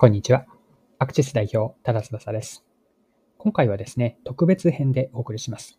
[0.00, 0.46] こんにちは。
[0.98, 2.64] アクチス代表、多田翼です。
[3.36, 5.78] 今回はですね、特別編でお送りします。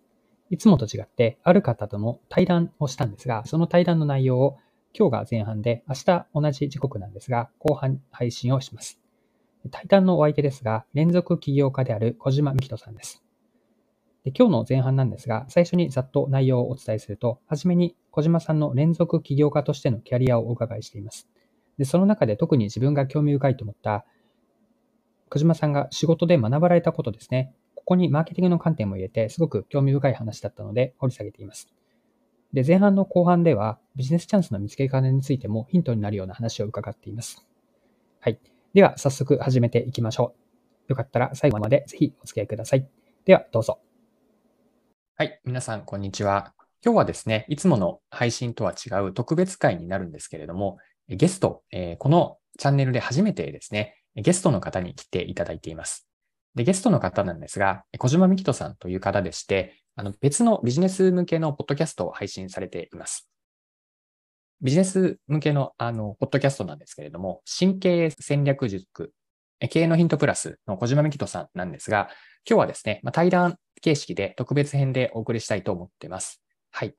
[0.51, 4.60] いつもと違って、ある方との対談をしたんですが、その対談の内容を
[4.94, 9.00] 今日が前半で、明日同じ時刻なんですが、後半配信をします。
[9.71, 13.24] 対談のお相手ですが、連続起業家である小島幹人さんです。
[14.24, 21.28] で今日の前半なんですが、最初にざっと内容をお伝えすると、はじめに小島さんの連続起業家としてのキャリアをお伺いしています。
[21.78, 24.06] でその中で特に自分が興味深いと思った
[25.32, 27.54] 小島さんが仕事で学ばれたことですね。
[27.76, 31.70] ここにマーケティングの観点も入れて、すごく興味深い話だったので、掘り下げています。
[32.52, 37.45] で、前半の後半では、ビジネスチャンスの見つけ方についてもヒントになるような話を伺っています。
[38.20, 38.42] はい。
[38.73, 40.36] では、早速始めていきましょ
[40.90, 40.92] う。
[40.92, 42.86] よかったら最後までぜひお付き合いください。
[43.23, 43.80] では、どうぞ。
[45.16, 45.40] はい。
[45.45, 46.53] 皆さん、こんにちは。
[46.84, 50.78] 今日はですね、いつもの配信とは違う特別会になるんですけれども、
[51.16, 56.08] ゲスト、え、このチャンネルで初めてですね、ゲストの方に来ていただいています。
[56.56, 63.30] で、ゲストの方なんですが、小島美希人さんという方でして、あの別のビジネス向けのポッドキャストを配信されています。
[64.62, 69.14] ビジネス向けのあのポッドキャストなんですけれども、新経戦略塾、
[69.70, 72.09] 経営のヒントプラスの小島美希人さんなんですが、
[72.48, 76.44] 今日はですね、ま、対談形式で特別編でお送りしたいと思っています。
[76.72, 76.96] はい。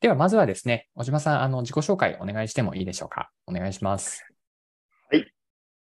[0.00, 3.30] では、まずはですね、小島さん、あの、自己紹介お願いしてもいいでしょうか？
[3.48, 4.24] お願いします。
[5.10, 5.26] はい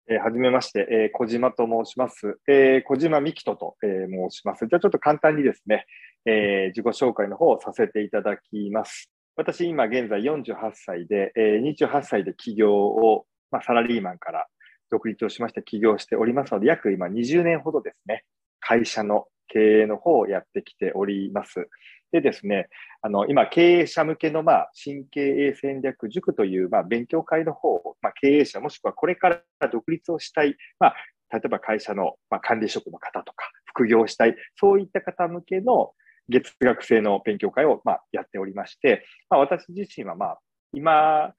[0.08, 2.38] えー、はじめまして、えー、小島と申します。
[2.48, 4.68] えー、小島美希人と、えー、申します。
[4.68, 5.88] じゃあちょっと簡単にですね、
[6.26, 9.10] えー、自己紹介の方をさせていただきます。
[9.36, 14.46] 私、今現在48歳で、えー、28歳で起業を、まあ、サラリーマンから
[14.92, 18.26] 独立をしまして起業しておりますので、約今20年ほどですね、
[18.60, 21.70] 会社の経営の方をやってきております。
[22.12, 22.70] でですね、
[23.02, 30.96] あの、今、経営者向けの、まあ、新経営戦略塾という、まあ、勉強会の方を、まあ、経営者、もしくはこれから独立をしたい、まあ、
[31.32, 35.94] 例えば会社の、まあ、管理職の方とか、副業したい、そういった方向けの
[36.30, 40.40] 月額制の勉強会を、まあ、やっておりまして、まあ、私自身は、まあ、
[40.74, 41.34] 今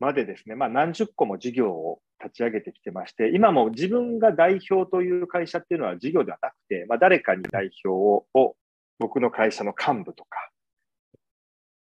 [0.00, 8.56] までですね、まあ、何十個も事業を立ち上げてきてまして、今も自分が代表という会社っていうのは事業ではなくて、まあ、誰かに代表を
[8.98, 10.50] 僕の会社の幹部とか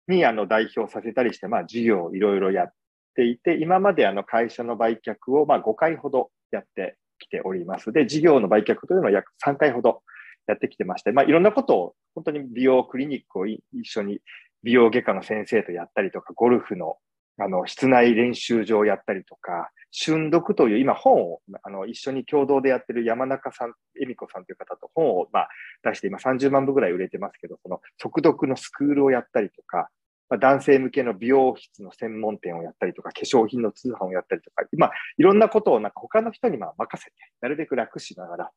[0.06, 2.72] にあの代表させたりして、まあ、事業をいろいろやっ
[3.14, 7.92] ていて、今まであの会社の売却をま5回ほどやってきております。
[7.92, 10.02] で、事業の売却というのを約3回ほど
[10.46, 14.20] やってきてまして、まあ、いろんなことを本当に美容クリニックを一緒に
[14.62, 16.96] 美容外科の先生とやったりとか、ゴルフの
[17.40, 25.48] あの室内練習場をやったりとか、春読という今本をあの一緒に共同でやってる山中さん、恵美子さんという方と本を、まあ、
[25.84, 29.88] 出して今30万部ぐらい売れてますけど、その速読のスクールをやったりとか、
[30.28, 38.50] まあ、男性向けの美容室の専門店をやったりとか、化粧品の通販をやったりとか、今、いろんなことをなんか他の人にまあ任せて、なるべく楽しながら、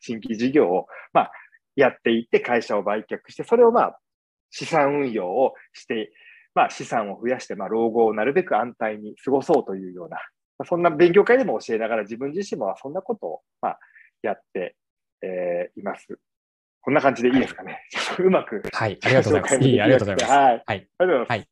[0.00, 1.32] 新規事業をまあ
[1.76, 3.98] やっていって、会社を売却して、それをまあ
[4.50, 6.12] 資産運用をして、
[6.58, 10.18] まあ資産を増やして、まあ老後をなるべく安泰に過ごそうというような、
[10.66, 13.78] そんな勉強会でも教えながら自分自身もそんなことを、まあ、
[14.22, 14.74] やって、
[15.22, 16.18] えー、います。
[16.80, 17.84] こんな感じでいいですかね。
[17.94, 18.60] はい、うまく。
[18.72, 19.58] はい、ありがとうございます。
[19.62, 20.36] いい、ありがとうございます。
[20.36, 20.42] はい。
[20.42, 21.28] はい、ありがとうございます。
[21.30, 21.48] はい。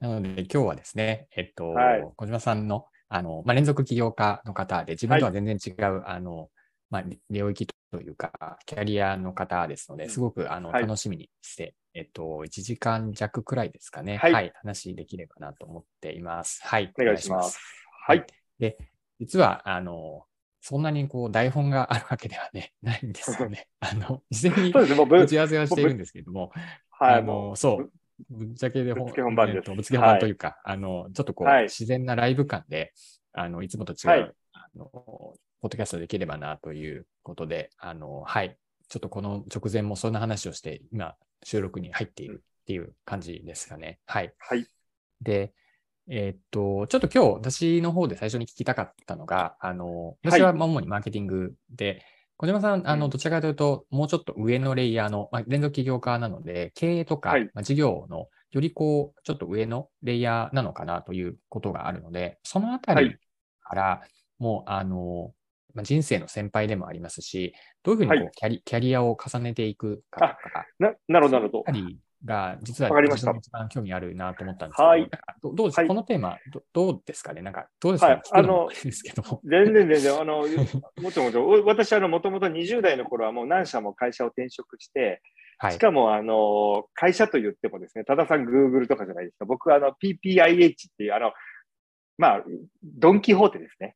[0.00, 6.50] なので、今日はですね、えっと、はい、小島さんの、あの、まあ、連続起業家の方で、自分とは全然違う、はい、あの、
[6.90, 14.16] まあ、領域というか、キャリアの方ですので、すごく、あの、楽しみにして、えっと、1時間弱くらいですかね。
[14.16, 14.52] はい。
[14.56, 16.60] 話できればなと思っています。
[16.64, 16.92] はい。
[17.00, 17.58] お願いします。
[18.06, 18.26] はい。
[18.58, 18.76] で、
[19.18, 20.24] 実は、あの、
[20.60, 23.66] そんなにこう台本があるわけではね、 ないんですよね。
[23.80, 26.52] あの、事前に打ち合わせはしているんですけれども、
[26.90, 27.92] はい、あの、そう、
[28.28, 29.74] ぶっちゃけでぶつけ本番です。
[29.74, 32.92] ぶつけ本番というか、はい、あの、ちょっとこう、はい、自然なライブ感で、
[33.32, 38.56] あの、いつもと違う、はい、あの、ポッドキャストできればなということで、あの、はい、
[38.88, 43.98] ちょっとこの直前もそんな話をして、今、収録に入っているっていう感じですかね。
[44.06, 44.32] はい。
[44.38, 44.66] はい。
[45.20, 45.52] で、
[46.08, 52.04] えー、っと、ちょっと今日私の方で最初に聞きたかったのが、あの、私は主にマーケティングで、はい、
[52.38, 63.16] 小島さん、あの、どちらかというと、もうちょっと上のレイヤーの、まあ、連続起業家なので、経営とか、はい、まあ、事業のよりこう、ちょっと上のレイヤーなのかなということがあるので、そのあたり
[63.62, 64.02] から、
[64.38, 65.32] もう、あの、
[65.74, 71.64] まあ、人生の先輩でもありますし、どういうふうにこうキャリ、はい、キャリアを重ねていくかとか、ななるほど、なるほど。
[72.24, 75.10] が、実は自分が一番興味あるなと思ったんですけど、はい、
[75.42, 77.42] どどうですか、はい、このテーマど、どうですかね？
[77.42, 78.68] なんか、どうですか、ね、はい、あの、
[79.44, 80.38] 全然全然、あの、
[81.00, 85.22] もちろんもちろん、私、あの、もともと20代の頃はもう何社も会社を転職して、
[85.70, 89.44] しかも、あの、会社と言ってもですね、多田さん、グーグルとかじゃないですか。
[89.44, 91.32] 僕は、あの、PPIH っていう、あの、
[92.16, 92.44] まあ、
[92.82, 93.94] ドン・キホーテですね。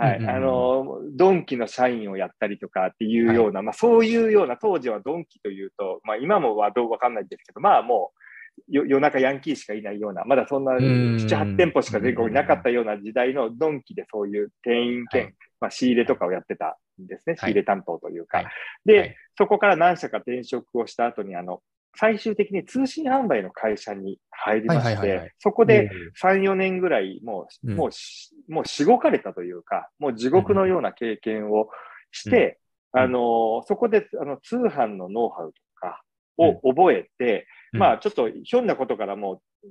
[0.00, 0.16] はい。
[0.18, 0.28] うんうん。
[0.28, 8.20] うんあの、ドンキの社員をやったりとかっていうような、まあそういうような、当時はドンキというと、まあ今もはどうわかんないんですけど、まあもう、
[8.68, 15.34] よ夜中ヤンキーしかいないような、まだそんなうん7、8店舗しか全国になかったような時代のドンキでそういう店員兼、はい。
[15.60, 17.36] まあ仕入れとかをやってたんですね。
[17.36, 17.52] 仕はい。
[17.52, 18.38] 入れ担当というか。
[18.38, 18.46] はい。
[18.84, 19.16] で、はい。
[19.36, 21.62] そこから何社か転職をした後に、あの、
[21.96, 25.28] 最終的に通信販売の会社に入りましはいはいはいはい。
[25.28, 25.88] て、そこでうん
[26.20, 27.76] 3、4年ぐらい、もう、うん。
[27.76, 31.68] もうし、もうしごかれたというか、もう地獄のような経験を
[32.12, 32.60] して、うん
[32.92, 36.02] あの、そこで、あの、通販のノウハウとか
[36.36, 37.80] を覚えて、うん。
[37.80, 39.68] まあ、ちょっとひょんなことからもう、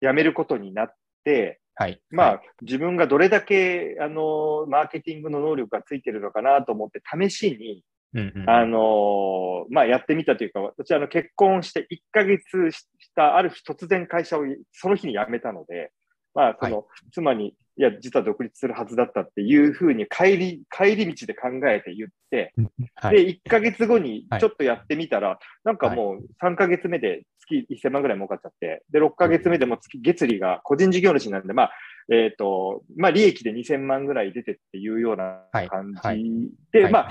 [0.00, 0.94] やめることになっ
[1.24, 2.02] て、はい。
[2.10, 2.40] まあ、はい。
[2.62, 7.84] 自分がどれだけ、あの、マーケティングの能力がついてるのかなと思って、試しに、
[8.14, 8.50] うんうん。
[8.50, 15.92] あのまあ、やってみたというか、私、あの、結婚して1ヶ月した、ある日突然会社をその日に辞めたので、
[16.34, 22.54] まあ、その、妻に、いや、実は独立するはずだったっていうふうに帰り、帰り道で考えて言って、
[22.94, 23.24] はい。
[23.24, 24.40] で、1ヶ月後にはい。
[24.40, 31.72] ちょっとやってみたら、なんかもう3ヶ月目で月1000万ぐらい儲かっちゃって、で、6ヶ月目でも月月利が個人事業主なんで、まあ、
[32.10, 35.68] えっ、と、まあ、利益で2000万ぐらい出てっていうようなはい。
[35.68, 36.24] 感じはい
[36.72, 36.92] で、はい。
[36.92, 37.10] まあ、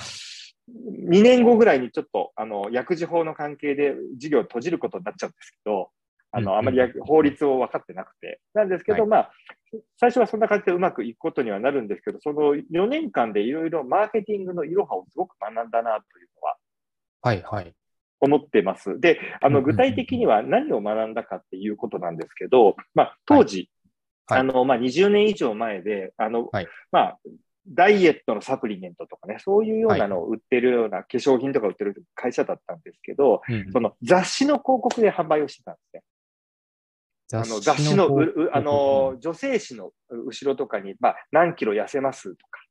[0.69, 5.89] 2年後ぐらいにちょっと、あの、薬事法の関係で事業を閉じることになっちゃうんですけど、
[6.31, 8.41] あの、あまり薬法律を分かってなくて。
[8.53, 9.31] なんですけど、はいまあ、
[9.97, 16.57] 最初はそんな感じでうまくいくことにはなるんですけど、その4年間でいろいろマーケティングのいろはをすごく学んだなというのは
[17.21, 17.41] はい。
[17.43, 17.73] はい。
[18.19, 18.99] 思ってます。
[18.99, 23.63] で、あの、具体的には何を学んだかっていうことなんですけど、まあ、当時、は
[24.37, 27.19] いあの、まあ、20年以上前で、あの、はいまあ、
[27.67, 33.71] ダイエットのサプリメントとかね、そういうようなのを売ってるような化粧品とか売ってる会社だったんですけど、うん。
[33.71, 36.03] その雑誌の広告で販売をしてたんですね。
[37.33, 42.61] あの雑誌の、ううあの、女性誌の後ろとかに、まあ、何キロ痩せますとか、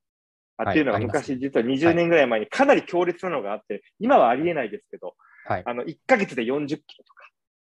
[0.58, 5.14] あはいっていうのが昔、実は20年ぐらい前にかなり強烈なのがあって、今はありえないですけど、
[5.46, 5.62] はい。
[5.66, 7.28] あの、1ヶ月で40キロとか、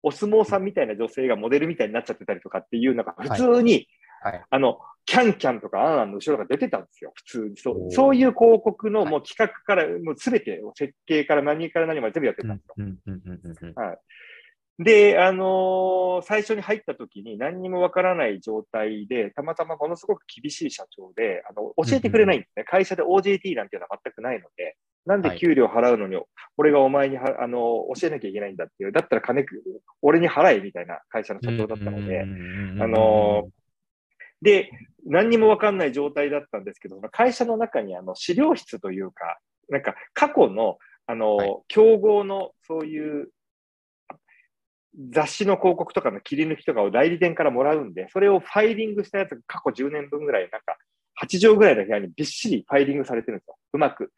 [0.03, 3.87] お相撲さんみたいな女性がモデルみたいになっちゃってたりとかっていうのが普通に、
[4.21, 4.45] はい。
[4.49, 7.57] あの、キャンキャンとかアンアンの後ろが出てたんですよ、普通に。
[7.57, 9.09] そうそういう広告のはい。
[9.09, 12.75] もう企画から、もうすべて、設計から何から何まで全部やってうんたんですよ。
[12.77, 13.97] うんうんうんうんうん
[14.81, 22.63] で、あのー最初に入った時に何にもわからない状態で、たまたまものすごく厳しい社長で、あの、教えてくれないんですね。
[22.65, 26.17] 会社で OJT なんていうのは全くないので、なんで給料払うのに、
[26.55, 29.63] 俺がお前には、あの、教えなきゃいけないんだっていう、だったら金く、
[30.01, 32.25] 俺に払えみたいな会社の社長だったので、あ
[32.87, 33.49] の
[34.41, 34.71] で、
[35.05, 39.39] 何にもわかんない状態だったんですけど、会社の中にあの資料室というか、
[39.69, 40.77] なんか過去の、
[41.07, 41.57] あの、はい。
[41.67, 43.29] 競合のそういう
[45.11, 50.77] 雑誌の広告とかの切り抜きとかを代理店からもらうんで、それをファイリングしたやつが過去10年分ぐらい、なんか
[51.21, 53.57] 8畳ぐらいの部屋にびっしりファイリングされてるんですよ。
[53.73, 54.11] うまく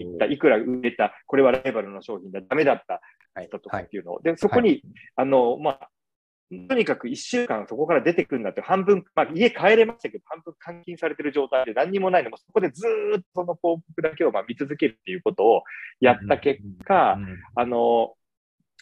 [0.00, 3.00] いった、いくら売れた、これはライバルの商品だ、ダメだった
[3.34, 3.46] はい。
[3.46, 4.20] 人とかっていうのを。
[4.22, 4.82] で、そこに、
[5.14, 5.90] あの、まあ、
[6.68, 12.30] とにかく1週間そこから出てくるんだって、半分、まあ、家帰れましたけど、半分監禁されてる状態で何にもないの。
[12.30, 15.62] も、そこでずーっとその広告だけをまあ見続けるっていうことを
[16.00, 17.18] やった結果、
[17.56, 18.14] あの、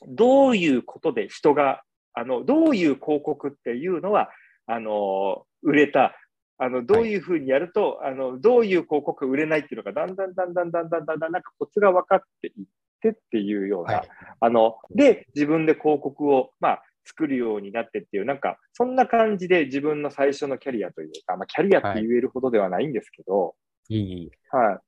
[0.06, 1.82] どういうことで人が、
[2.12, 4.30] あの、どういう広告っていうのは、
[4.66, 6.14] あの、売れた、
[6.58, 12.64] あの、どういうふうにやると、あの、どういう広告が売れないっていうのが、だんだんだんだんだんだんだんだん、なんかコツが分かっていっ
[13.00, 14.08] てっていうような、はい。
[14.40, 23.54] あの、で、自分で広告を、まあ、作るようになってっていう、なんか、そんな感じで自分の最初のキャリアというか、まあ、キャリアって言えるほどではないんですけど、
[23.88, 24.30] いい。
[24.50, 24.78] はい。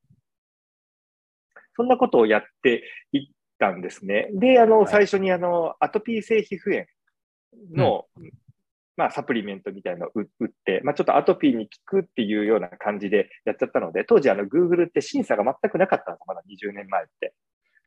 [1.77, 4.29] そんなことをやっていったんですね。
[4.33, 6.87] で、あの、はい最初にあの、アトピー性皮膚炎
[7.73, 8.07] の、
[8.97, 17.35] まあ、サプリメントみたいなのを売売って、まあ、ちょっとアトピーに効くっていうような感じでやっちゃったので、当時あの、Google って審査が全くなかったんですよ、まだ20年前って。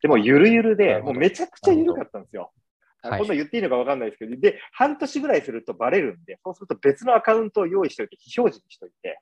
[0.02, 2.52] でも、ゆるゆるなで、もうめちゃくちゃゆるかったんですよ。
[3.02, 3.18] はい。
[3.18, 9.20] こんな言っていいのかわかんないですけど、で、半年ぐらいするとバレるんで、そうすると別のアカウントを用意しておいて、非表示にしておいて、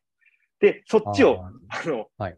[0.60, 2.36] で、そっちを、あの、はい。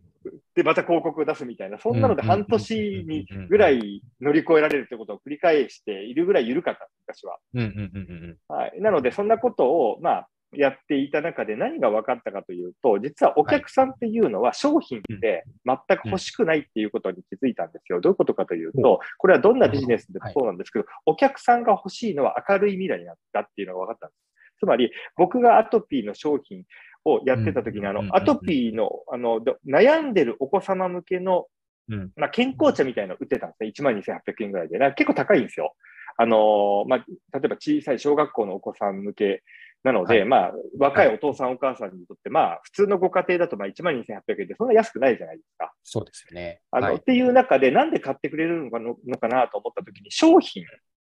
[0.54, 7.38] で、また広告を出すみたいな、そんなのでうん半年にぐらい乗り越えられるってことを繰り返しているぐらい緩かった、昔は。
[7.54, 8.54] うんうんうんうん。
[8.54, 8.80] はい。
[8.80, 18.00] なので、そんなことを、まあ、やっていた中で何が分かったかというと、実はお客さんっていうのは商品って全く欲しくないっていうことに気づいたんですよ。
[18.00, 24.30] どういうことかというと、これはどんなビジネスでもそうなんですけど、お客さんが欲しいのは明るい未来なんだっていうのが分かったんです。
[24.60, 26.64] つまり、僕がアトピーの商品
[27.04, 31.46] をやってた時に、あの、アトピーの、あの、ど悩んでるお子様向けの
[31.90, 33.90] うんまあ、健康茶みたいなの売ってたんですね。
[33.90, 34.78] 12,800円ぐらいで。
[34.78, 35.74] な結構高いんですよ。
[36.16, 36.98] あのーまあ、
[37.38, 39.42] 例えば小さい小学校のお子さん向け
[39.82, 40.28] なので、はい。
[40.28, 45.72] まあ、若いお父さん、お母さんにとって、まあ、普通のご家庭だと、まあ、1万2800円ってそんな安くないじゃないですか。
[45.82, 46.60] そうですよね。
[46.70, 46.96] あの、はい。
[46.96, 50.64] っていう中で、なんで買ってくれるのかののかなと思ったときに、商品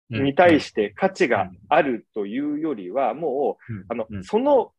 [0.10, 4.24] に対して価値があるというよりは、もう、あの、うん。
[4.24, 4.74] その、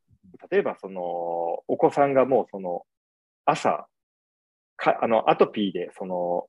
[0.51, 1.01] 例えば、その、
[1.67, 2.83] お子さんがもう、その、
[3.47, 3.87] 朝、
[4.77, 6.47] か、あの、アトピーで、その、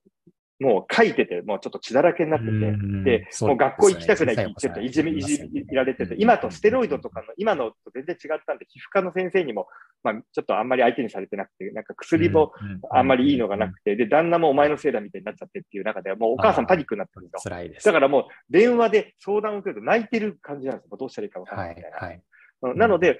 [0.60, 9.68] もう書いてて、もうちょっと血だらけになってて、うんで、そうもう学校行きたくないって言ってて、いじめ、いじめられてて、今とステロイドとかの、今のと全然違ったんで、皮膚科の先生にも、
[10.02, 12.52] まあ、ちょっとあんまり相手にされてなくて、なんか薬も
[12.90, 17.50] あんまりいいのがなくて、で、旦那もお前のせいだみたいになっちゃってっていう中で、もうお母さんパニックになってるんですよ。
[17.50, 17.86] 辛いです。
[17.86, 20.96] だからもう、電話で相談を受けると泣いてる感じなんですよ。
[20.98, 21.98] どうしたらいいか分からはいないみたいな。
[21.98, 22.22] はい。
[22.62, 22.78] うん。
[22.78, 23.18] なので、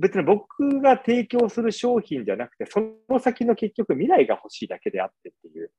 [0.00, 5.70] 別に僕が提供する商品じゃなくて、その先の結局未来が欲しいだけであってっていう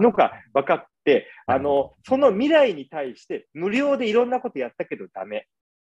[0.00, 5.46] のが分かって、あの、その未来に対して無料でいろんなことやったけどダメ。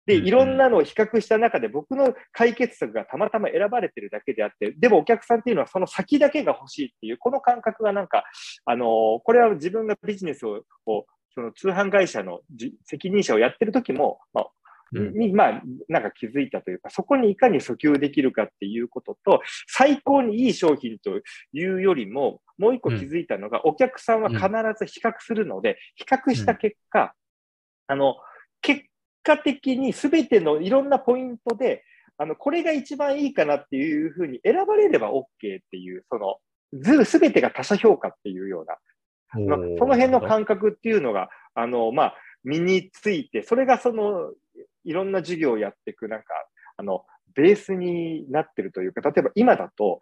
[0.05, 8.23] で、いろんなのを比較した中で僕の解決策がたまたま選ばれてるだけであって、でもお客さんっていうのはその先だけが欲しいっていう、この感覚がなんか、
[8.65, 14.51] あの、これは自分がビジネスを、をその通販会社のじ責任者をやってる時も、まあ、うん
[14.99, 21.21] に、まあ、なんか気づいたというか、そこにいかに訴求できるかっていうことと、最高にいい商品と
[21.53, 24.41] いうよりも、もう一個気づいたのが、お客さんは必
[24.77, 27.13] ず比較するので、比較した結果、
[27.87, 28.15] あの、
[28.61, 28.83] 結
[29.23, 31.83] 果的に全てのいろんなポイントで、
[32.17, 35.25] あの、これが一番いいかなっていうふうに選ばれれば OK っ
[35.69, 36.37] ていう、その、
[36.73, 38.77] ず、すべてが他者評価っていうような、
[39.45, 44.31] まあその辺の感覚っていうのが、あの、まあ、身について、それがその、
[44.85, 46.33] いろんな授業をやっていく、なんか、
[46.77, 49.99] あの、ベースになってるというか、例えば今だと、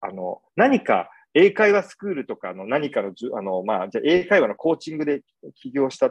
[0.00, 5.22] あの、何か英会話スクールとかの何かのじゅ、あの、まあ、じゃあ英会話のコーチングで
[5.56, 6.10] 起業した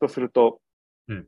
[0.00, 0.60] とすると、
[1.08, 1.26] うん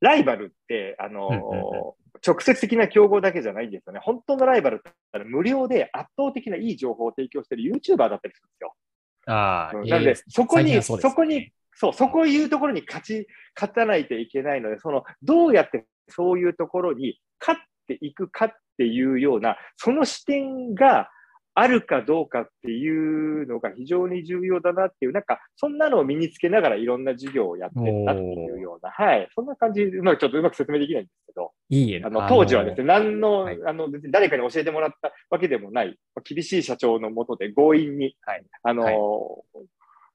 [0.00, 4.00] ライバルって、あの、うんうんうん直接的な競合だけじゃないんですよね。
[4.02, 8.74] 本当のライバルって言ったら無料で圧倒的ないい情報を提供している YouTuber だったりするんですよ。
[9.26, 21.08] ああ、うんなんでそこに、そうですそこに、そう、そこいうところに勝ち、勝たないといけないので、その、どうやってそういうところに勝っていくかっていうような、その視点が
[21.54, 33.58] あるかどうかっていうのが非常に重要だなっていう、なんか、そんなのを身につけながらいろんな授業をやってったっていうような、はい、そんな感じ、うまくちょっとうまく説明できないんですけど、いいえ、あの当時はですね、何の、はい。
[33.64, 38.44] あの別に誰かに教えてもらったわけでもない、厳しい社長のもとで強引に、はい。
[38.64, 38.94] あの、はい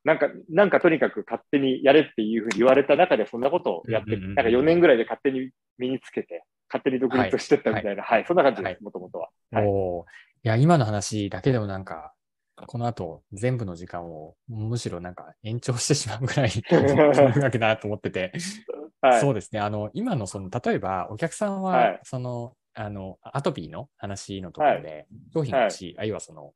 [0.03, 9.29] なんか、なんかとにかく勝手にやれっていうふうに言われた中でそんなことをやって、うんうんうんなんか4年ぐらいで勝手に身につけて、勝手に独立してったみたいな、はい、そんな感じです、もともとは。
[9.51, 9.65] はい。
[9.65, 10.03] おー。
[10.45, 12.13] いや、今の話だけでもなんか、
[12.67, 18.33] この後、全部の時間を、むしろなんか延長してしまうぐらい、 長くなと思ってて、
[19.01, 19.21] はい。
[19.21, 19.59] そうですね。
[19.59, 21.99] あの、今のその、例えば、お客さんは、はい。
[22.03, 26.53] その、あの、アトピーの話のところで、商品が欲しい、あるいはその、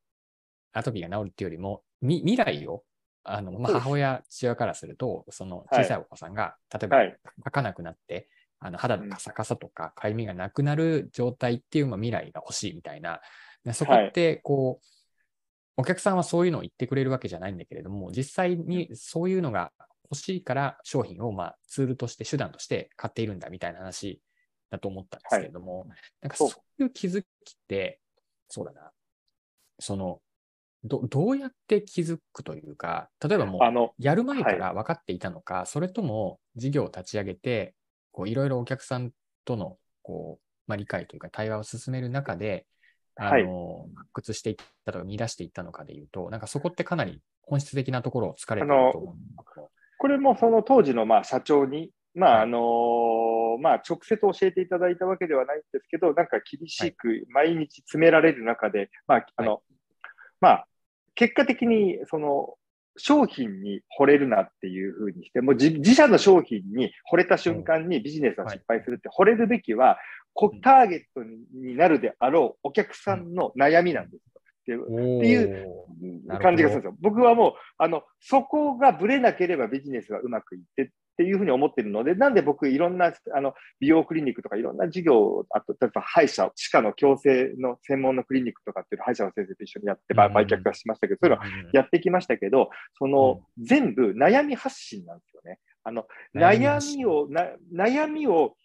[0.74, 2.84] アトピーが治るっていうよりも、み未来を、
[3.31, 5.84] あの、まあ、母親、父親からすると、そのはい。
[5.84, 7.17] 小さいお子さんが、例えば、はい。
[7.46, 8.29] 書かなくなって、
[8.60, 13.22] あの肌のカサカサとか、かゆみがなくなる状態っていう、まあ、未来が欲しいみたいな。
[13.63, 14.86] でそこって、こう、
[15.77, 19.72] お客さんはそういうのを言ってくれるわけじゃないんだけれども、実際にそういうのが
[20.10, 24.19] 欲しいから商品をまあツールとして、手段として買っているんだみたいな話
[24.72, 25.86] だと思ったんですけれども、
[26.22, 26.50] なんかそう。
[26.50, 27.27] そういう気づきっ
[27.67, 28.00] て、
[28.50, 28.91] そうだな、
[29.79, 30.19] その、
[30.84, 37.74] どどうやって気づくというか、例えばもうやる前から分かっていたのか、それとも事業を立ち上げて、
[38.25, 39.12] いろいろお客さん
[39.46, 42.65] とのこう、まあ、理解というか対話を進める中で、
[43.15, 44.55] あの、発掘していっ
[44.86, 49.15] たとか見出していったのかでいうと、なんかそこってかなり本質的なところを疲れていると思う。
[50.00, 52.43] これもその当時のまあ社長に、まあはい。
[52.43, 59.62] あのまあ直接教えていただいたわけではないんですけど、なんか厳しく毎日詰められる中で、まああの、
[60.41, 60.67] まあ
[61.15, 62.56] 結果的にその
[62.98, 69.98] 商品に惚れるなっていうふうにして、もう自自社の商品に惚れた瞬間にビジネスは失敗するって、惚れるべきは、
[70.62, 74.17] ターゲットになるであろうお客さんの悩みなんで
[74.65, 74.82] すよ。
[74.84, 75.67] っていう
[76.39, 76.96] 感じがするんですよ。
[77.01, 80.88] 僕はもう、あの、そこがぶれなければビジネスがうまくいってっ
[81.18, 95.60] ていうふうに思ってるので、なんで僕いろんな、あの、美容クリニックとかいろんな事業、あと、例えば歯医者、歯科の矯正の専門のクリニックとかっていうの歯医者の先生と一緒にやって、売却はしましたけど、そういうのはやってきましたけど、その、全部悩み発信なんですよね。
[95.84, 98.56] あの、悩みを、な悩みを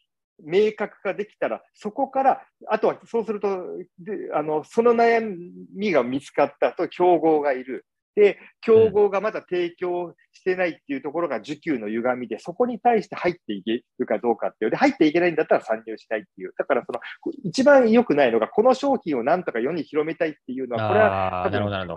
[0.42, 3.64] 明確化できたら、そこから、あとはそうすると、
[3.98, 5.36] であのその悩
[5.74, 7.86] みが見つかったと競合がいる。
[8.14, 14.70] で、競合がまだ提供してないっていうところが需給の歪みで、そこに対して入っていけるかどうかっていう。
[14.70, 16.52] で、入っていけないんだったら参入しないっていう。
[16.58, 17.00] だから、その、
[17.44, 21.44] 一番良くないのが、この商品をなんとか世に広めたいっていうのは、これは。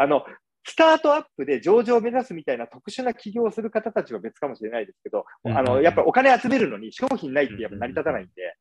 [0.02, 0.26] あの、
[0.68, 8.58] スタートアップで上場を目指すみたいな特殊な起業をする方たちは別かもしれないですけど、あの、やっぱりお金集めるのに商品ないってやっぱ成り立たないんで、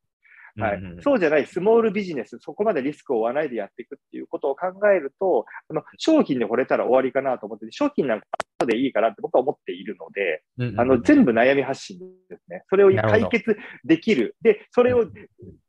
[0.57, 0.81] はい。
[1.01, 8.27] そうじゃないスモールビジネス、そこまでリスクを負わないでやっていくっていうことを考えると、あの商品に惚れたら終わりかなと思って、商品なんか
[8.59, 10.43] 後でいいかなって僕は思っているので、
[10.77, 12.63] あの全部悩み発信ですね。
[12.69, 14.35] それを解決できる。
[14.41, 15.11] で、それをうん、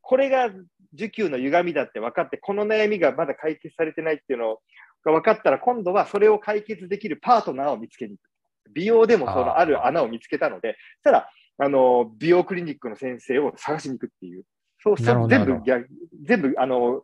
[0.03, 0.51] これが
[0.97, 4.59] 需給の歪みだって分かって、この悩みがまだ解決されてないっていうの
[5.07, 8.73] が分かったら、今度はそれを解決できるパートナーを見つけに行く。
[8.73, 14.45] 美容でもそのある穴を見つけたので、そしたら、あの、美容クリニックの先生を探しに行くっていう。
[14.83, 15.89] そうするなるほどと全部逆、
[16.25, 17.03] 全部、あの、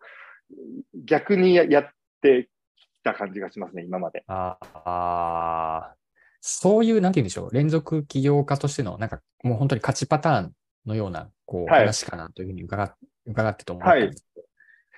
[1.05, 1.89] 逆にややっ
[2.21, 4.25] てきた感じがしますね、今まで。
[4.27, 5.95] ああ、
[6.41, 10.53] そういう、なんて言うんでしょう、連続起業家としての、なんかもう本当に勝ちパターン
[10.87, 12.95] のような、こう、はい話かなというふうに伺っ
[13.27, 14.47] 伺ってと思ったんですけど、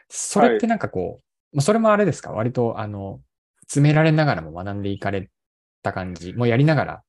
[0.08, 3.20] それってなんかこう、まあそれもあれですか、割と、あの、
[3.62, 5.30] 詰められながらも学んでいかれ
[5.82, 7.02] た感じ、もうやりながら、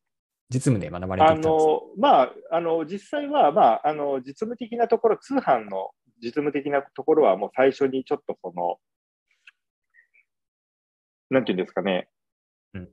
[0.50, 1.72] 実務で学ばれていあったんですか？
[1.72, 8.78] の、まあ、あの、実際は、まあ、あの、実務的なところ、通販の実務的なところはもう最初にちょっとその、
[11.30, 12.08] なんていうんですかね。
[12.74, 12.90] うん。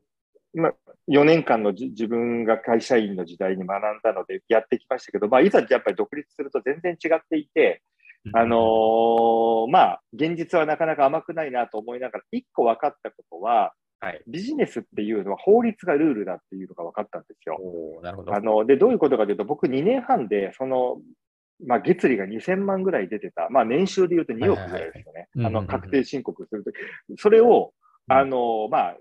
[0.54, 0.74] まあ、
[1.06, 7.82] 4年間のじ自分が会社員の時代に学んだのでやってきましたけど、まあ、いざやっぱり独立すると全然違っていて、
[8.34, 14.22] あのーまあ、現実はなかなか甘くないなと思いながら、一個分かったことは、はい。
[14.26, 17.58] ビジネスっていうのは法律がルールだっていうのが分かったんですよ。
[18.02, 18.34] なるほど。
[18.34, 20.98] あの、で、どういうことかというと、僕2年半で、その、
[21.64, 23.48] まあ、月利が2000万ぐらい出てた。
[23.50, 25.28] まあ、年収で言うと2億ぐらいですよね。
[25.46, 26.70] あの、確定申告すると。
[27.16, 28.96] それを、うんあの、まあ、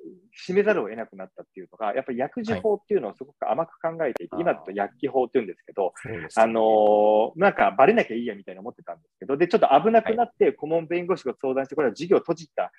[0.48, 4.44] 締めざるを得なくなったっていうのが、やっぱり薬事法っていうのをすごく甘く考えていて、はい。
[4.44, 12.72] 今だと薬機法って言うんですけど、そうですあのなんかバレなきゃいいやみたいな思ってたんですけど、で、ちょっと危なくなって、顧問弁護士が相談して、これは事業閉じた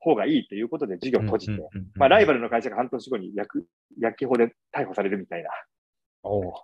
[0.00, 1.52] 方がいいということで事業閉じて、
[1.94, 3.66] まあ、ライバルの会社が半年後に薬
[4.00, 5.50] 薬機法で逮捕されるみたいな。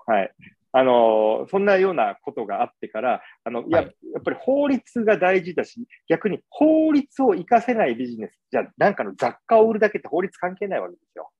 [0.07, 0.33] はい。
[0.76, 3.87] あの、そんなようなことがあってから、あの、いやっ
[4.24, 11.30] ぱり法律が大事だし、逆に法律を活かせないビジネス、じゃあなんかの雑貨を売るだけって法律関係ないわけですよ。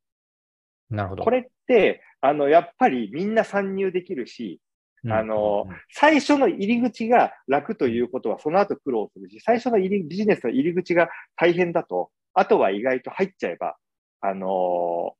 [0.89, 1.25] なるほど。
[1.25, 4.61] これって、あの、やっぱりみんな参入できるし、
[5.03, 13.77] うんあの最初の入り口が楽ということは、その後苦労するし、最初の入りビジネスの入り口が大変だと、あとは意外と入っちゃえば、
[14.21, 15.15] あの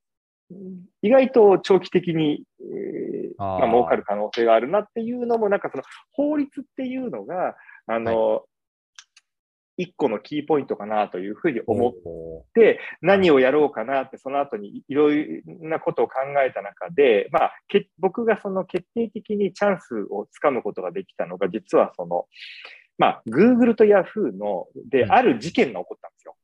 [1.01, 7.55] 意外と長期的に、えーまあ、儲かる可能性があるなっていうのも、なんかその法律っていうのが、
[7.87, 8.43] あの
[9.77, 11.93] 一個のキーポイントかなというふうに思っ
[12.53, 16.13] て、何をやろうかなって、その後にいろいろなことを考
[16.45, 22.25] えた中で、まあ、け僕がその決定的にチャンスをつかむことができたのが、実はその、
[22.97, 26.35] まあ、Google と Yahoo の、で、うんある事件が起こったんですよ。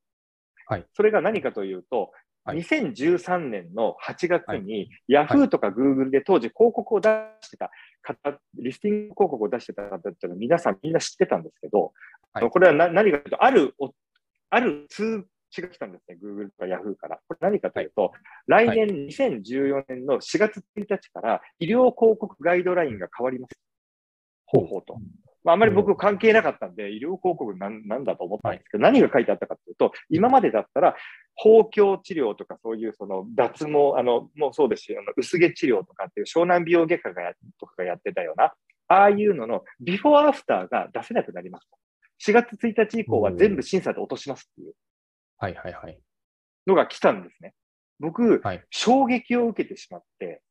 [0.68, 0.86] はい。
[0.94, 2.12] それが何かというと、
[2.44, 7.10] はい2013年の8月はいに、Yahoo とか Google で当時広告を出
[7.42, 7.70] してた
[8.02, 11.94] 方、リスティング広告を出してた方っていうのは皆さんみんな知ってたんですけど、
[12.34, 13.94] はいこれはな何かというと、あるお、
[14.50, 17.20] ある通知が来たんですね、Google とか Yahoo から。
[17.28, 18.14] これ何かというと、
[18.48, 23.60] 来年2014年の4月1日から医療広告ガイドラインが変わります。
[24.46, 24.98] 方法と。
[25.44, 30.96] まあ、あまり僕関係なかったんで、医療広告なんなんだと思ったんですけど、何が書いてあったかというと、今までだったら、
[31.36, 38.54] 包協治療とかそういうその脱毛、あの、もうそうですし、あの薄毛治療とかっていう湘南美容外科がやとかがやってたような、
[38.88, 41.78] ああいうののビフォーアフターが出せなくなりますと。
[42.30, 44.74] 4月1日以降は全部審査で落としますっていう
[45.38, 46.00] はいはいはい。
[46.68, 47.56] のが来たんですね。
[48.00, 50.42] 僕、はい衝撃を受けてしまって、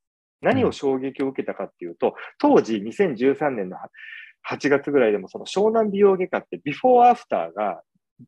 [0.41, 3.77] 何を衝撃を受けたかっていうと、当時2013年の
[4.49, 7.83] 8月ぐらいでもその湘南美容外科ってビフォーアフターが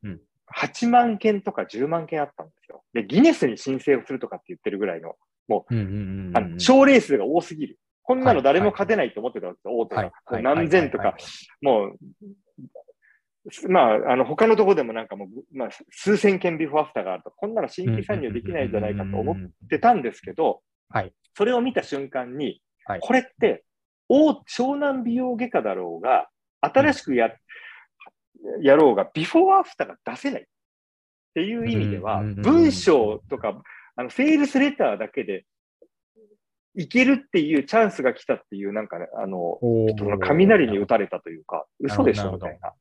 [0.05, 0.21] うん。
[0.55, 2.83] 8万件とか10万件あったんですよ。
[2.93, 5.15] で、ギネスに申請をするとかって言ってるぐらいの、
[5.49, 7.79] うんう賞レー数が多すぎる。
[8.03, 10.13] こんなはいの誰も勝てないと思ってたわけですよ、大手が。
[10.43, 11.17] 何千とか。
[11.61, 11.99] もう、
[13.69, 21.13] まあ、あの、他のところでもなんかもう、まあ、数千件ビフォーアフターがあると、こんなの新規参入できないんじゃないかと思っうんてたんですけど、はい。
[21.37, 23.01] それを見た瞬間に、はい。
[23.01, 23.72] これって、大
[24.09, 26.29] 湘南美容外科だろうが、
[26.61, 27.35] 新しくや、
[28.61, 30.45] やろうが、ビフォーアフターが出せないっ
[31.35, 33.63] ていう意味では、文章とか、
[33.97, 35.45] あの、セールスレターだけで、
[36.75, 39.59] いけるっていうチャンスが来たっていう、なんかね、あの、
[40.21, 42.73] 雷に打たれたというか、嘘でしょみたいな。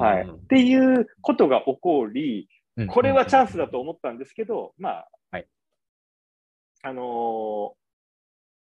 [0.00, 0.28] はい。
[0.28, 2.48] っていうことが起こり、
[2.88, 5.46] これはチャンスだと思ったんですけど、まあ、はい。
[6.82, 7.74] あの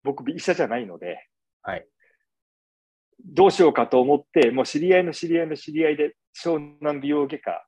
[0.05, 1.27] 僕、医者じゃないので、
[1.65, 1.87] はい。
[3.25, 7.67] どうしようかと思って、もう知り合いの知り合いの知り合いで、湘南美容外科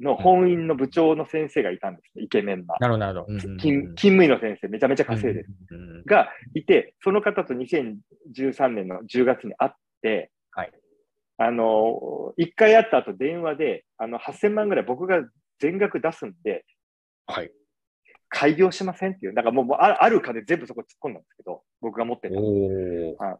[0.00, 2.76] の本院の部長の先生がいたんですね、イケメンな。
[2.80, 6.04] なるほど、勤勤務医の先生、めちゃめちゃ稼いでる。
[6.06, 10.72] がいて、その方と2013年の10月に会って、はい
[11.40, 15.22] あの、一回会った後電話で、あの、8000万ぐらい僕が
[15.60, 16.64] 全額出すんで、
[17.26, 17.52] はい。
[18.28, 23.38] 開業しませんっていう、なんかもうもうあある金全部そこ突っ込んだんですけど、僕が持ってた。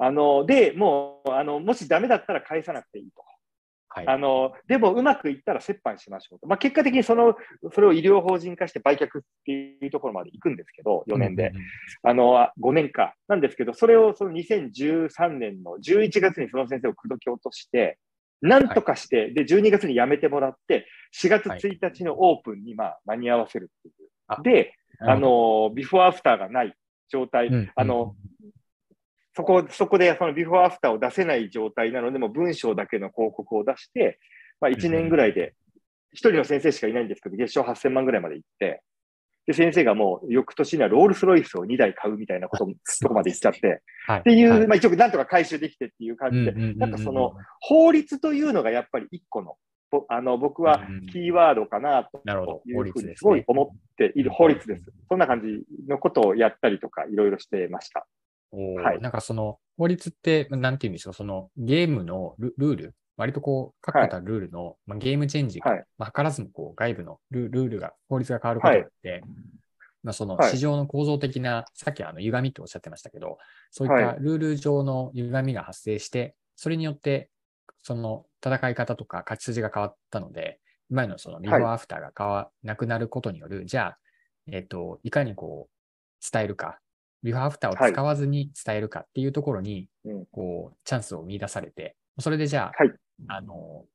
[0.00, 3.24] あの、で、もう、あの、もしダメだったら返さなくていいと。
[3.88, 4.06] はい。
[4.06, 6.46] あの、でもうまくいったら折半しましょうと。
[6.46, 7.36] まあ、結果的にその、
[7.72, 11.52] それを医療法人化して売却っていうところまで行くんですけど、4年で。
[12.02, 13.14] あの、あ5年か。
[13.26, 17.98] なんですけど、それをその2013年の11月にその先生を口説き落として、
[18.40, 20.86] なんとかして、で、12月に辞めてもらって、
[21.20, 24.07] 4月1日のオープンにまあ間に合わせるっていう。
[24.28, 24.40] あ。
[24.42, 26.74] で、あの、ビフォーアフターがない
[27.08, 28.14] 状態、ど、うんあの、
[29.34, 34.18] そこ、そこでそのビフォーアフターを出せない状態なので、もう文章だけの広告を出して、
[34.60, 35.54] まあ1年ぐらいで、
[36.12, 38.82] 一人の先生しかいないんですけど、月商8000万ぐらいまで行って、
[39.48, 44.20] で、先生がもう翌年にはロールスロイスを2台買うみたいなことも、 とこまで行っちゃって、はい。
[44.20, 44.66] っていう、はい。
[44.66, 49.56] まあ一応なんとか回収できてっていう感じで、なんかその、法律というのがやっぱり一個の、ぼ
[50.08, 50.80] あの、僕は
[51.12, 52.62] キーワードかなと。
[52.66, 53.44] いうふうにすごいね。
[53.46, 54.82] 思っている法律です。
[55.08, 58.06] そんな感じのことをやったりとか、いろいろしてました。
[58.50, 59.00] はい。
[59.00, 65.84] なんかその、法律って、まあなんて言うんでしょう、そのゲームのルルール、割とこう、確固たるルールの、まあ、ゲームチェンジが、はい。
[65.98, 69.22] まあ、図らずもこう外部のルルールが、法律が変わることによって、
[70.02, 70.50] まあ、そのはい。
[70.50, 73.38] 市場の構造的な、さっきあの歪みっておっしゃってましたけど、
[73.70, 74.16] そういったはい。
[74.20, 77.30] ルール上の歪みが発生して、それによって、
[77.82, 83.98] その戦い方とか勝ち筋が変わったので、前のそのビフォーアフターが変わ、なくなることによる、じゃあ、
[84.50, 86.78] えっ、と、いかにこう、伝えるか、
[87.22, 92.94] ビフォーアフターを使わずに伝えるかっていうところに、うんこう、チャンスを見出されて、それでじゃあ、はい
[93.28, 93.86] あの、ホ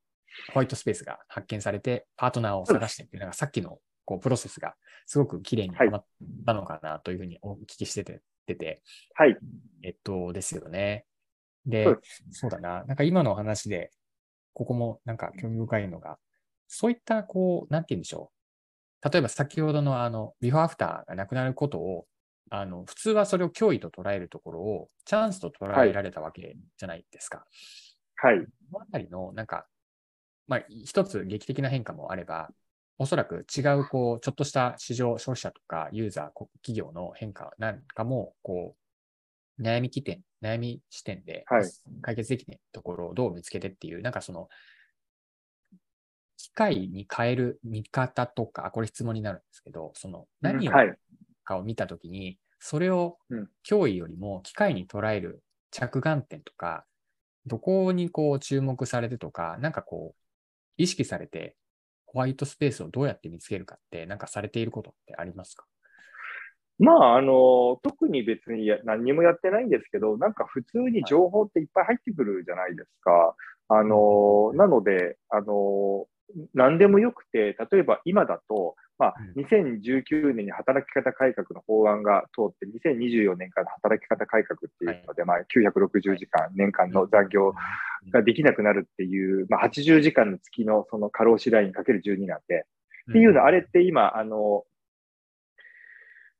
[0.54, 4.74] ワイトスペースが発見されて、パートナーを探してっていうのが、さっきのこうプロセスが
[5.06, 6.04] すごく綺麗にはまっ
[6.46, 8.82] たのかなというふうにお聞きしてて、てて
[9.14, 9.36] はい。
[9.82, 11.06] えっと、ですよね。
[11.66, 12.84] で、そうそうだな。
[12.84, 13.90] なんか今のお話で、
[14.54, 16.18] ここもなんか興味深いのが、
[16.68, 18.30] そういった、こう、なんて言うんでしょ
[19.02, 19.10] う。
[19.10, 22.06] 例えば先ほどのあの、ビフォーアフターがなくなることを、
[22.50, 27.44] あの、普通はそれを脅威と捉えるところを、チャンスと捉えられたわけじゃないですか。
[28.16, 28.38] はい。
[28.70, 29.66] このあたりの、なんか、
[30.46, 32.50] まあ、一つ劇的な変化もあれば、
[32.98, 38.76] おそらく違う、こう、ちょっとした市場、消費者とかユーザー、こ企業の変化なんかも、こ
[39.58, 41.74] う、悩み起点、悩み視点ではい。
[42.02, 44.48] 解決できないところをどう見つけてっていう、なんかその、
[46.36, 50.98] 機械に変える見方とか、これ質問になるんですけど、その、何をはい。
[51.44, 53.50] かを見たときに、それをうん。
[53.68, 56.86] 脅威よりも機械に捉える着眼点とか、
[57.46, 60.20] どこにこう注目されてとか、なんかこう、
[60.78, 61.56] 意識されて、
[62.06, 65.66] ホワイトスペースをどうやって見つけるかって、なんかされていることってありますか？
[66.78, 73.34] まあ、あの、特に別にや何にもやってないんですけど、なんか普通に情報っていっぱい入ってくるじゃないですか。
[73.68, 76.06] あの、なので、あの、
[76.52, 87.54] 何でもよくて、例えば今だと、まあ、2019年に働き方改革の法案が通って、2024年から働き方改革っていうので、まあ、960時間、年間の残業
[88.12, 92.66] ができなくなるっていう、まあ、80時間の月のその過労死ラインかける12なんで、
[93.10, 94.64] っていうの、あれって今、あの、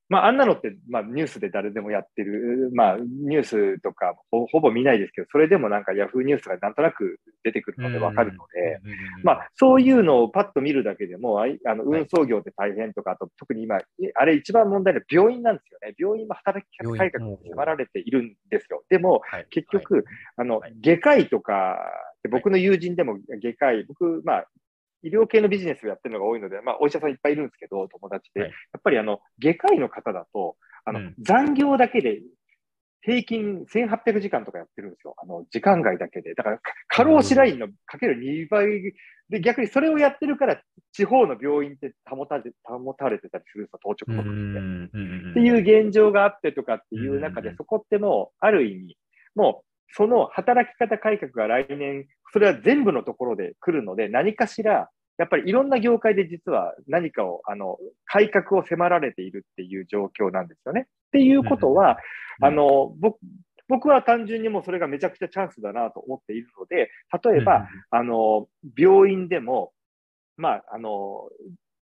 [0.09, 8.81] まあ、あんなのって、まあ、ニュースで誰でもやってる、まあ、ニュースとかほほぼ見ないですけど、それでもなんかヤフーニュースがなんとなく出てくるのでわかるので、
[9.23, 13.79] まあ、そういうのをパッと見るだけでも、あの運送業って大変とか、あと特に今、
[14.15, 15.95] あれ一番問題な病院なんですよね。
[15.99, 18.85] 病院も働き方改革に迫られているんですよ。
[18.91, 19.47] でも、はい。
[19.49, 20.05] 結局、
[20.37, 21.79] あのはい、外科医とか、
[22.31, 24.47] 僕の友人でも外科医、僕、まあ、
[25.05, 28.41] 医療系のビジネスをやってるのが多いので、まあ、お医者さんいっぱいいるんですけど、友達で。
[28.41, 32.21] はいやっぱり、あの、外科医の方だと、あの、うん残業だけで、
[33.03, 35.15] 平均1800時間とかやってるんですよ。
[35.19, 36.35] あの、時間外だけで。
[36.35, 38.95] だから、か過労死ラインのかける2倍
[39.29, 40.61] で、逆にそれをやってるから、
[40.93, 44.59] 地方の病院って保たれ保たれてたりするんですよ、当直うん国って。
[44.59, 48.99] うんっていう現状があってとかっていう中で、うんそこってもう、ある意味、
[49.35, 49.65] もう、
[49.97, 60.87] その働き方改革が来年、それは全部のところで来るので、何かしら、やっぱりいろんな業界で実は何かを、あの、改革を迫られているっていう状況なんですよね。
[60.89, 61.99] っていうことは、
[62.41, 63.19] うんあの、僕、
[63.69, 66.91] 僕は単純にもうそれがめちゃくちゃチャンスだなと思っているので、
[67.23, 69.73] 例えば、あの、病院でも、
[70.37, 71.29] まあ、あの、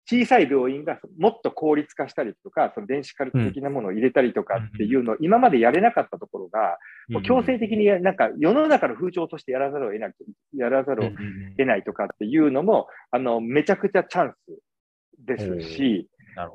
[0.09, 6.77] 小さい病院がもっと効率化したりとか、その電子カルテ的なものを入れたりとかっていうのを今までやれなかったところが、
[7.09, 10.13] もう強制的になんか世の中の風潮としてやらざるを得ない、
[10.55, 11.09] やらざるを
[11.57, 16.07] 得ないとかっていうのも、あの、めちゃくちゃチャンスですし、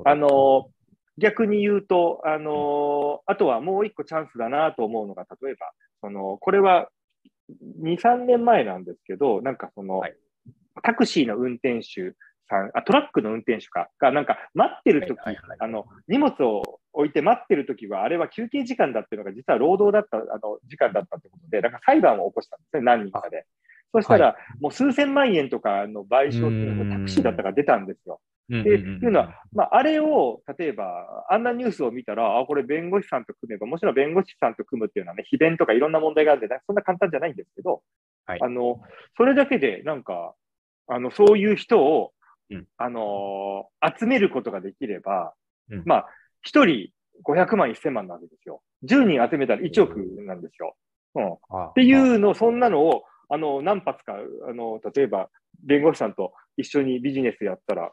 [0.04, 0.70] あの、
[1.18, 6.88] 逆に言うと、あの、あとはもう一個チャンスだなと思うのが、例えば、その、これは
[7.82, 10.16] 2、3年前なんですけど、なんかその、はい、
[10.82, 12.14] タクシーの運転手
[12.52, 15.18] さん、あ、トラックの運転手か、が、なんか待ってるとき、
[15.58, 23.46] あの、荷物を置いて待ってるときは、あれは休憩時間だっていうのが、実は労働だった、あの、時間だったってことで、なんか裁判を起こしたんですね、何人かで。
[23.92, 28.20] そしたら、もう数千万円とかの賠償っていうのがタクシーだったから出たんですよ。
[28.46, 37.82] っていうのは、まあ、あれを、例えば、あんなニュースを見たら、あ、これ弁護士さんと組めば、もちろん弁護士さんと組むっていうのはね、秘伝とかいろんな問題があるんで、そんな簡単じゃないんですけど、
[38.26, 38.80] はい、あの、
[39.16, 40.34] それだけで、なんか、
[40.88, 42.12] あの、そういう人を、
[42.54, 45.34] うん、あのー、集めることができれば、
[45.70, 46.06] うん、まあ、
[46.46, 46.90] 1人
[47.24, 48.62] 500万、1000万なわけですよ。
[48.84, 50.74] 10人集めたら1億なんですよ。
[51.14, 51.32] うん。
[51.32, 54.14] っていうの、そんなのを、あの、何発か、
[54.48, 55.28] あの、例えば、
[55.64, 57.92] 弁護士さんと一緒にビジネスやったら、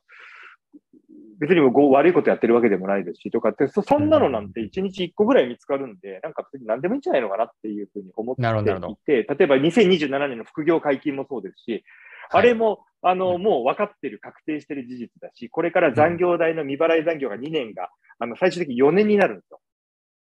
[1.40, 8.96] 別にも悪いことやってるわけでもないですし、とかって、そんなのなんて1日1個ぐらい見つかるんで、なんか別に何でもいいんじゃないのかなっていうふうに思ってい
[9.26, 11.86] て、例えば2027年の副業解禁もそうですし、
[12.30, 17.90] あれも、あの、もう分かってる、確定してる事実だし、これから残業代の未払い残業が2年が、
[18.20, 19.60] あの、最終的に4年になるんですよ。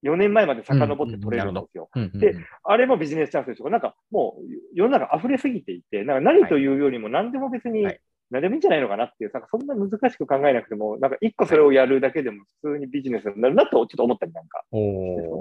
[0.03, 1.89] 4年前まで遡って取れるんですよ。
[2.15, 3.69] で、あれもビジネスチャンスですよ。
[3.69, 4.41] なんかもう
[4.73, 7.85] 世の中溢れすぎていて、なんか何というよりも何でも別に
[8.31, 14.63] 何でもいいんじゃないのかなっていう、なんかそんな難しく考えなくても、なんか一個それをやるだけでも普通にビジネスになるなとちょっと思ったりなんか。
[14.71, 14.77] そ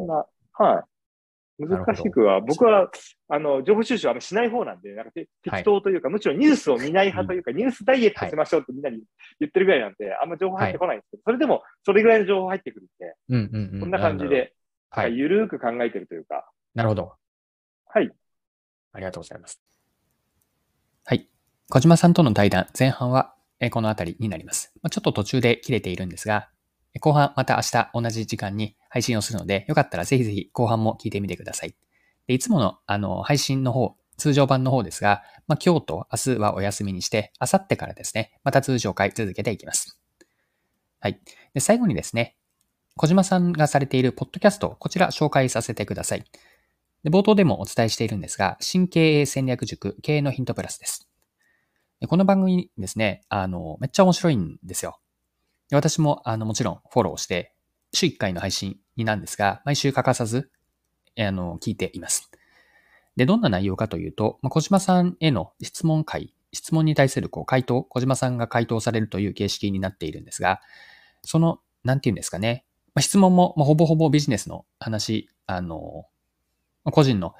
[0.04, 0.84] んな、はい。
[1.66, 2.90] 難しくは、僕は、
[3.28, 5.28] あの、情報収集はしない方なんで、なんか適
[5.64, 9.02] 当というか、はい、むしろニュースを見ない派というか、うん、ニュースダイエットしましょうってみんなに
[9.38, 14.54] 言ってるぐらいなんで、あんま情報入ってこないんですけど、はい、それでも、それぐらいの情報入ってくるんで、うんうんうん、こんな感じで、
[14.90, 16.50] はい、ゆるーく考えてるというか。
[16.74, 17.12] なるほど。
[17.86, 18.10] はい。
[18.92, 19.62] ありがとうございます。
[21.04, 21.28] はい。
[21.68, 23.34] 小島さんとの対談、前半は
[23.70, 24.72] このあたりになります。
[24.90, 26.48] ちょっと途中で切れているんですが、
[27.00, 31.74] 後半また明日同じ時間に配信をするので、よかったらぜひぜひ後半も聞いてみてください。
[32.26, 39.98] でいつものあの配信の方、通常版の方ですが、まあ、今日と明日はお休みにして、明後日からですね、また通常回続けていきます。
[41.00, 41.20] はい。
[41.54, 42.36] で最後にですね、
[42.96, 46.24] 小島さんがされているポッドキャスト、こちら紹介させてください。
[47.02, 51.08] で冒頭でもお伝えしているんですが、新経営戦略塾経営のヒントプラスです。
[52.00, 54.98] でこの番組ですね、あの、めっちゃ面白いんですよ。
[55.68, 57.54] で私も、あの、もちろんフォローして、
[57.92, 60.50] 週1回の配信になんですが、毎週欠かさず、
[61.18, 62.30] あの、聞いています。
[63.16, 70.60] で、どんな内容かというと、ま、小島さんへの質問会、質問に対するこう回答、小島さんが回答されるという形式になっているんですが、
[71.22, 76.06] その、なんていうんですかね、ま、質問も、ま、ほぼほぼビジネスの話、あの、
[76.84, 77.34] 個人の、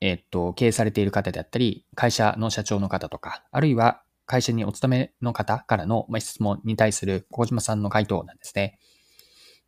[0.00, 8.78] えっと、経営されている方であったり、会社の社長の方とか、あるいは会社にお勤めの方からの質問に対する小島さんの回答なんですね。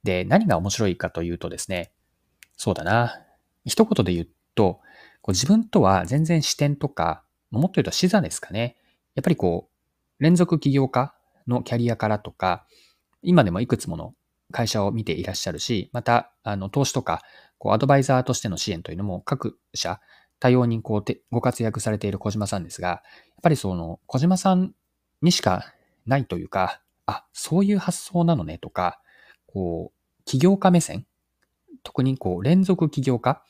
[0.03, 1.93] で、何が面白いかというとですね、
[2.57, 3.21] そうだな。
[3.65, 4.81] 一言で言うと、
[5.21, 8.77] こう自分とは全然視点とか、もっと言うと視座ですかね。
[9.15, 11.15] やっぱりこう、連続起業家
[11.47, 12.67] のキャリアからとか、
[13.23, 14.15] 今でもいくつもの
[14.51, 17.23] 会社を見ていらっしゃるし、また、あの、投資とか、
[17.59, 20.01] こう、アドバイザーとしての支援というのも各社、
[20.41, 23.01] 多様にこうご活躍されている小島さんですが、やっ
[23.43, 24.75] ぱりその小島さん
[25.21, 25.73] にしか
[26.05, 29.01] ないというか、あ、そういう発想なのねとか、
[29.53, 31.07] こう、起業家目線、
[31.83, 33.43] 特にこう連続起業家、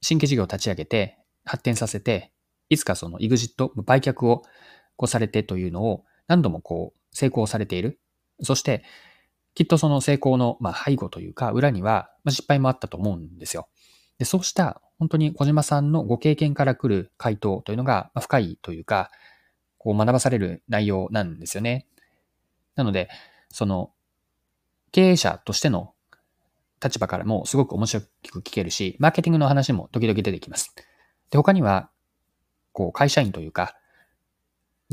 [0.00, 2.32] 新規事業を立ち上げて発展させて、
[2.70, 4.42] いつかその EXIT、売却を
[4.96, 8.00] こうされてというのを何度もこう成功されている。
[8.42, 8.82] そして、
[9.54, 13.68] きっとその成功のまあ背後というか、裏には失敗もあったと思うんですよ。
[14.18, 19.10] で、そうした本当に小島さんのご経験から来る回答というのが深いというか、
[19.76, 21.86] こう学ばされる内容なんですよね。
[22.76, 23.10] なので、
[23.50, 23.90] その
[24.92, 25.94] 経営者としての
[26.82, 30.74] 立場からもすごく面白く聞けるし、マーケティングの話も時々出てきます。
[31.30, 31.90] で、他には、
[32.72, 33.76] こう会社員というか、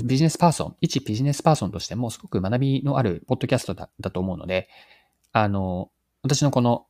[0.03, 4.69] ビジネスパーソン、一ビジネスパーソンとしてもすごく学びのあるポッドキャストだだと思うので、
[5.31, 5.89] あの、
[6.21, 6.85] 私のこの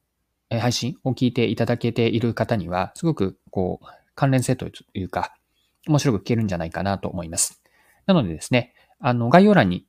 [0.49, 5.35] 配信を聞いていただけている方には、すごくこう、関連性というか、
[5.87, 7.61] 面白く聞けるんじゃないかなと思います。
[8.07, 9.85] なのでですね、あの、概要欄に、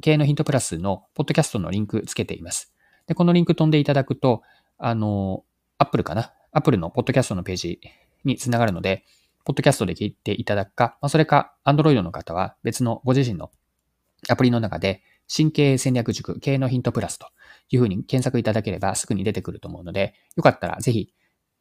[0.00, 2.72] 経営のヒントプラスのポッドキャストのリンクつけています。
[3.06, 4.42] で、このリンク飛んでいただくと、
[4.78, 5.44] あの、
[5.78, 7.80] Apple かな ?Apple のポッドキャストのページ
[8.24, 9.04] につながるので、
[9.44, 13.50] ポッドキャストで聞いていただくか、まあ、それか、Android の方は別のご自身の
[14.28, 15.02] アプリの中で、
[15.34, 17.28] 神経戦略塾経営のヒントプラスと
[17.70, 21.12] いうふうに検索いただければすぐに出てくると思うので、よかったらぜひ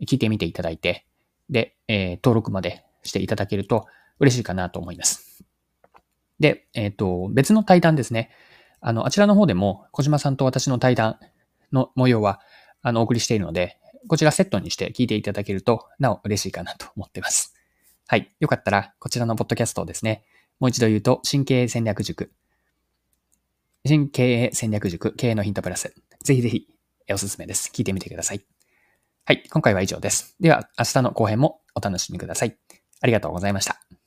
[0.06, 1.06] 聞いてみていただいて、
[1.50, 3.86] で、えー、登録までしていただけると
[4.20, 5.44] 嬉しいかなと思います。
[6.40, 8.32] で、えっ、ー、と、別の対談ですね。
[8.82, 11.20] あの、あちらの方でも小島さんと私の対談
[11.72, 12.40] の模様は、
[12.82, 17.54] あの、お送りしているので、こちらセットにして聞いていただけると、なお嬉しいかなと思っています。
[18.08, 18.34] はい。
[18.40, 20.24] よかったら、こちらのポッドキャストをですね、
[20.60, 22.32] もう一度言うと、神経戦略塾。
[23.86, 25.94] 新経営戦略塾、経営のヒントプラス。
[26.24, 26.68] ぜひぜひ、
[27.12, 27.72] おすすめです。
[27.74, 28.42] 聞いてみてください。
[29.26, 29.44] はい。
[29.50, 30.36] 今回は以上です。
[30.40, 32.58] では、明日の後編もお楽しみください。
[33.02, 33.99] ありがとうございました。